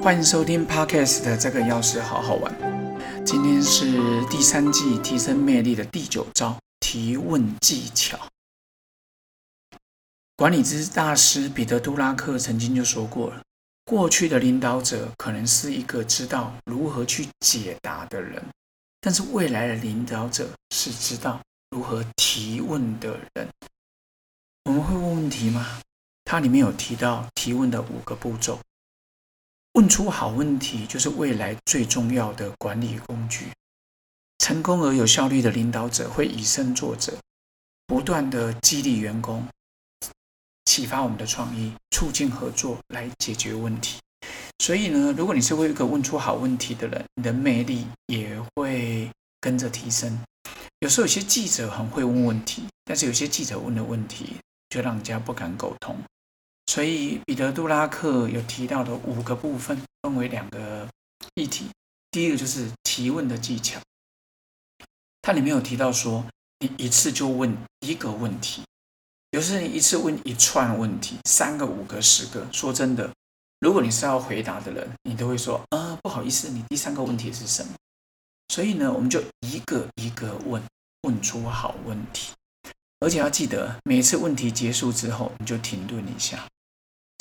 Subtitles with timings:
[0.00, 2.54] 欢迎收听 Podcast 的这个钥匙好好玩。
[3.26, 8.16] 今天是第三季提升魅力的第九招提问技巧。
[10.36, 13.42] 管理之大师彼得·杜拉克曾经就说过了：
[13.84, 18.40] 过去的领导者可能是一个知道如何去解答的人，
[19.00, 21.40] 但是未来的领导者是知道
[21.70, 23.48] 如何提问的人。
[24.66, 25.80] 我们会问问题吗？
[26.24, 28.60] 它里面有提到提问的五个步骤。
[29.78, 33.46] 问出好问题，就是未来最重要的管理工具。
[34.40, 37.16] 成功而有效率的领导者会以身作则，
[37.86, 39.46] 不断的激励员工，
[40.64, 44.00] 启发我们的创意，促进合作来解决问题。
[44.58, 49.08] 所以呢，如果你是一个问出好问题的人，你的魅力也会
[49.40, 50.18] 跟着提升。
[50.80, 54.38] 有时候有些记者很会问问题，但是有些记者问的问题
[54.70, 55.96] 就让人家不敢沟通。
[56.68, 60.86] 所以，彼得·杜拉克有提到的五个部分，分为两个
[61.34, 61.70] 议题。
[62.10, 63.80] 第一个就是提问的技巧，
[65.22, 66.26] 它里面有提到说，
[66.58, 68.62] 你一次就问一个问题，
[69.30, 72.46] 有时你一次问一串问题，三个、五个、十个。
[72.52, 73.10] 说真的，
[73.60, 77.72] 如果你是要回答的人，你都会说，啊，不好意思，你第三个问题是什么？
[78.52, 80.62] 所以呢，我们就一个一个问，
[81.04, 82.34] 问出好问题，
[83.00, 86.46] 而且要记得，每次问题结束之后，你就停顿一下。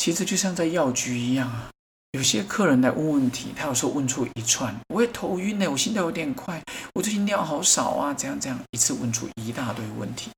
[0.08, 1.70] 其实就像在药局一样啊，
[2.12, 10.32] 有些客人来问问题，他有时候问出一串，我也头晕呢，我心跳有点快，我最近尿好少啊，这样这样，一次问出一大堆问题，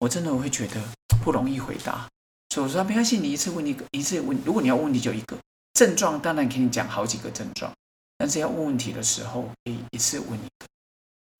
[0.00, 0.82] 我真的会觉得
[1.24, 2.06] 不容易回答。
[2.50, 5.38] 所以我说没关系，你一次问一个，一次问，如果你要问题就一个
[5.72, 7.72] 症状，当然给你讲好几个症状，
[8.18, 10.66] 但是要问问题的时候，可以一次问一个，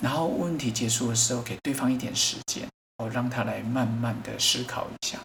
[0.03, 5.21] 然后问题结束的时候，给对方一点时间，哦，让他来慢慢的思考一下。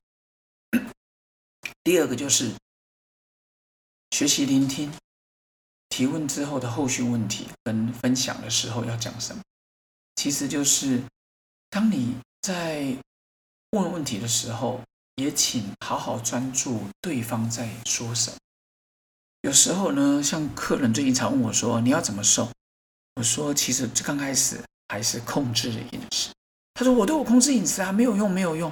[1.84, 2.52] 第二个就是
[4.12, 4.94] 学习聆听
[5.90, 9.42] 提问之后的后续问题跟分享的时候要讲什么。
[10.16, 11.02] 其实就是
[11.72, 12.96] 当你在
[13.72, 14.80] 问问题的时候，
[15.16, 18.38] 也请好好专注对方在说什么。
[19.42, 22.48] 有时候呢，像客人最近常问我说：“你要怎么瘦？”
[23.16, 26.32] 我说：“其实刚开始还是控制饮食。”
[26.76, 28.72] 他说：“我都有控制饮食啊，没有用，没有用。”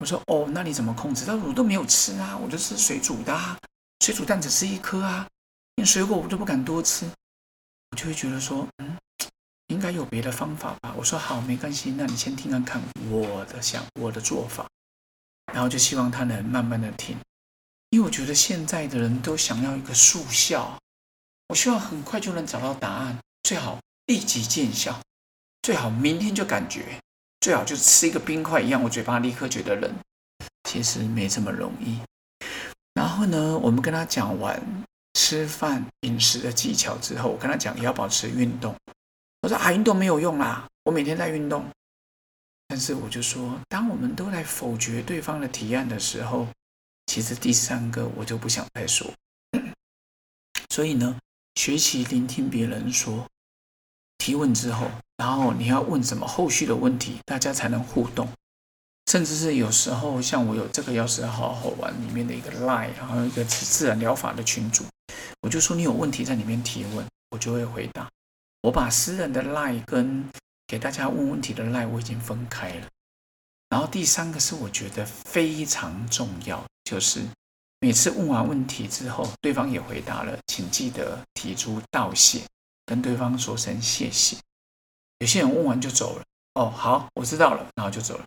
[0.00, 1.24] 我说哦，那你怎么控制？
[1.26, 3.56] 他说我都没有吃啊，我就吃水煮的啊，
[4.00, 5.28] 水煮蛋只吃一颗啊，
[5.76, 7.08] 连水果我都不敢多吃。
[7.90, 8.96] 我就会觉得说，嗯，
[9.66, 10.94] 应该有别的方法吧。
[10.96, 12.80] 我说好，没关系，那你先听看看
[13.10, 14.66] 我的想我的做法，
[15.52, 17.18] 然后就希望他能慢慢的听，
[17.90, 20.78] 因为我觉得现在的人都想要一个速效，
[21.48, 24.98] 我希望很快就能找到答案，最好立即见效，
[25.60, 26.98] 最好明天就感觉。
[27.40, 29.90] 最好就吃一个冰块一样，我嘴巴立刻觉得冷。
[30.64, 31.98] 其实没这么容易。
[32.94, 34.62] 然后呢，我们跟他讲完
[35.14, 38.74] 吃饭饮食的技巧之后，我跟他讲也要保持运动。
[39.40, 41.64] 我说啊，运动没有用啦，我每天在运动。
[42.68, 46.46] 但是我就说，当我们都在否决对方的提案的时候，
[47.06, 49.10] 其实第三个我就不想再说。
[50.70, 51.18] 所以呢，
[51.54, 53.26] 学习聆听别人说。
[54.20, 54.86] 提问之后，
[55.16, 58.28] 然后你要问什么后续的问题，大家才能互动。
[59.10, 64.84] 甚至是有时候，像我有这个钥匙好好玩里面的一个 Lie，然后一个自然疗法的群组，
[65.40, 68.08] 我就说你有问题在里面提问，我就会回答。
[68.60, 70.28] 我把私人的 Lie 跟
[70.66, 72.86] 给大家问问题的 Lie 我已经分开了。
[73.70, 77.22] 然后第三个是我觉得非常重要，就是
[77.80, 82.42] 每次问完问题之后，对方也回答了，请记得提出道谢。
[82.90, 84.36] 跟对方说声谢谢。
[85.20, 86.24] 有些人问完就走了，
[86.54, 88.24] 哦，好，我知道了，然后就走了。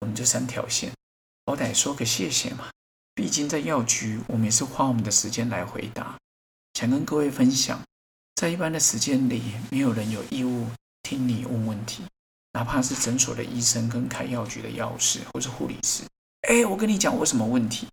[0.00, 0.90] 我们这三条线，
[1.46, 2.68] 好歹说个谢谢嘛。
[3.14, 6.16] 毕竟在药局，我们也是花我们的时间来回答。
[6.72, 7.80] 想跟各位分享，
[8.34, 9.40] 在一般的时间里，
[9.70, 10.66] 没有人有义务
[11.04, 12.02] 听你问问题，
[12.54, 16.02] 哪怕是诊所的医生跟开药局的药师或是护理师。
[16.48, 17.86] 哎，我跟你讲，我什么问题？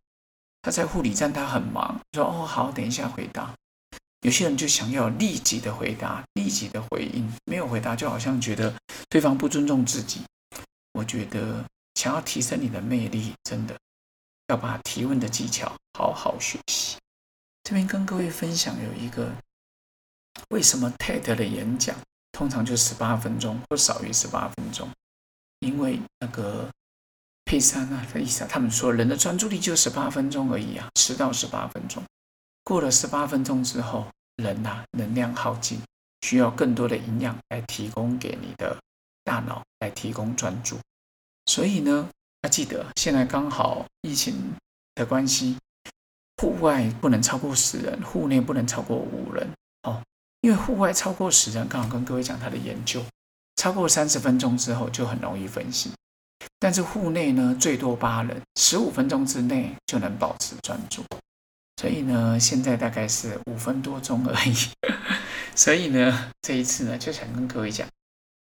[0.64, 2.02] 他在护理站，他很忙。
[2.14, 3.54] 说哦，好，等一下回答。
[4.22, 8.74] 有些人就想要立即的回答，立即的回应，没有回答就好像觉得
[9.10, 10.22] 对方不尊重自己。
[10.94, 11.66] 我觉得
[11.96, 13.76] 想要提升你的魅力，真的
[14.48, 16.98] 要把提问的技巧好好学习。
[17.64, 19.32] 这边跟各位分享有一个，
[20.50, 21.96] 为什么 TED 的演讲
[22.32, 24.88] 通常就十八分钟或少于十八分钟？
[25.62, 26.70] 因为那个
[27.46, 32.04] 佩珊啊的意思，他们说人的专注力就十八分钟而已啊，十到十八分钟。
[32.64, 34.06] 过了十八分钟之后，
[34.38, 35.82] 人呐能量耗尽，
[36.22, 38.78] 需要更多的营养来提供给你的
[39.24, 40.78] 大脑，来提供专注。
[41.48, 42.10] 所以呢，
[42.44, 44.54] 要记得现在刚好疫情
[44.96, 45.58] 的关系，
[46.38, 49.50] 户外不能超过十人，户内不能超过五人
[49.84, 50.02] 哦。
[50.42, 53.04] 因为户外超过十人，刚好跟各位讲他的研究，
[53.56, 55.92] 超过三十分钟之后就很容易分心。
[56.60, 61.04] 但是户内呢，最多八人，十五分钟之内就能保持专注。
[61.82, 64.56] 所以呢，现在大概是五分多钟而已。
[65.58, 67.88] 所以呢，这一次呢，就想跟各位讲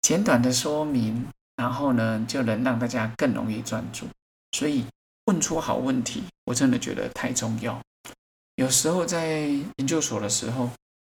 [0.01, 1.24] 简短的说明，
[1.56, 4.07] 然后呢，就能让大家更容易专注。
[4.54, 4.84] 所以
[5.25, 7.80] 问出好问题，我真的觉得太重要。
[8.56, 9.42] 有时候在
[9.75, 10.72] 研究所的时候，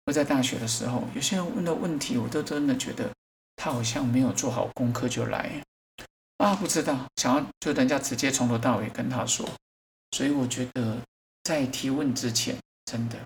[0.05, 3.09] 或在大学的时候，有些人问的问题，我都真的觉得
[3.55, 5.49] 他好像没有做好功课就来
[6.39, 9.49] 啊，不知道想要就人家直接从头到尾跟他说。
[10.11, 10.97] 所以我觉得
[11.49, 12.55] 在提问之前，
[12.85, 13.17] 真的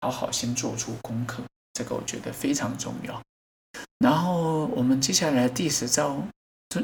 [0.00, 1.42] 好好先做出功课，
[1.72, 3.20] 这个我觉得非常重要。
[3.98, 6.22] 然后我们接下来第十招，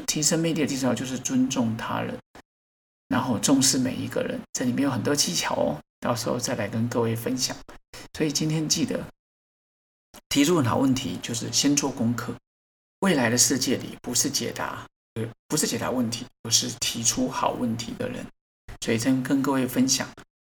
[0.05, 2.19] 提升魅力的第十招就是尊重他人。
[3.07, 7.55] 然后重视每一个人，这里面有很多技巧哦，到时候再来跟各位分享。
[8.17, 9.01] 所以今天记得
[10.27, 12.35] 提出很好问题，就是先做功课。
[12.99, 14.85] 未来的世界里，不是解答，
[15.47, 18.27] 不是解答问题，而是提出好问题的人。
[18.81, 20.07] 所以真跟各位分享，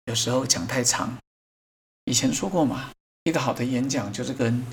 [0.05, 1.17] 有时候讲太长，
[2.05, 2.91] 以前说过嘛，
[3.23, 4.65] 一个好的演讲就是跟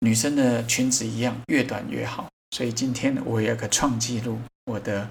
[0.00, 2.28] 女生的裙子一样，越短越好。
[2.50, 5.08] 所以今天我有个创纪录，我的。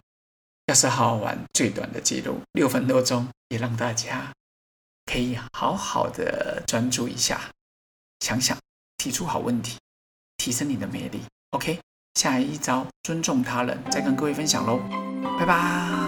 [0.67, 4.31] 要是好好玩，最短的记录六分多钟，也让大家
[5.05, 7.51] 可以好好的专注一下，
[8.21, 8.57] 想想
[8.95, 9.77] 提出好问题，
[10.37, 11.21] 提升你的魅力。
[11.49, 11.81] OK，
[12.15, 14.79] 下一招尊重他人，再跟各位分享喽，
[15.37, 16.02] 拜拜。